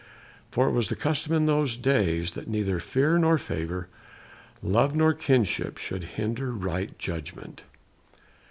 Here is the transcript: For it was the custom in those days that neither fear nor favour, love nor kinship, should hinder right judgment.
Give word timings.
For 0.49 0.67
it 0.67 0.71
was 0.71 0.89
the 0.89 0.95
custom 0.95 1.31
in 1.35 1.45
those 1.45 1.77
days 1.77 2.31
that 2.31 2.47
neither 2.47 2.79
fear 2.79 3.19
nor 3.19 3.37
favour, 3.37 3.87
love 4.63 4.95
nor 4.95 5.13
kinship, 5.13 5.77
should 5.77 6.03
hinder 6.15 6.51
right 6.51 6.97
judgment. 6.97 7.65